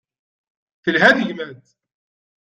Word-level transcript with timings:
Telha 0.83 1.09
tegmat. 1.17 1.65